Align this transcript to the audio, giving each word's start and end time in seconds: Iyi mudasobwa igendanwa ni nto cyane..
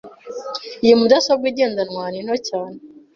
Iyi 0.83 0.93
mudasobwa 0.99 1.45
igendanwa 1.51 2.03
ni 2.09 2.19
nto 2.25 2.35
cyane.. 2.47 2.77